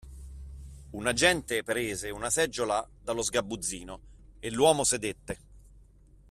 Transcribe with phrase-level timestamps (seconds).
[0.89, 3.99] Un agente prese una seggiola dallo sgabuzzino
[4.39, 5.37] e l’uomo sedette.